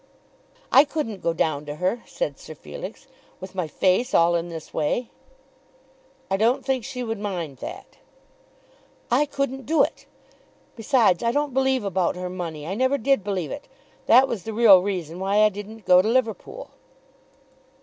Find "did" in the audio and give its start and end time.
12.97-13.23